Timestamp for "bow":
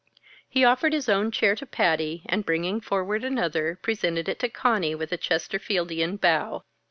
6.19-6.63